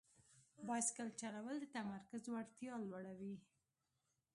بایسکل 0.67 1.09
چلول 1.21 1.55
د 1.61 1.65
تمرکز 1.77 2.23
وړتیا 2.29 2.73
لوړوي. 2.87 3.35